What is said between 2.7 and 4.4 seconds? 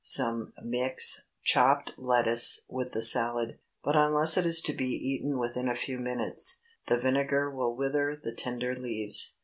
the salad; but unless